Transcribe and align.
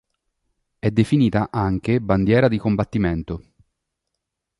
È 0.79 0.89
definita 0.89 1.49
anche 1.51 2.01
"bandiera 2.01 2.47
di 2.47 2.57
combattimento". 2.57 3.53